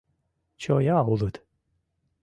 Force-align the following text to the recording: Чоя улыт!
Чоя 0.61 0.97
улыт! 1.11 1.35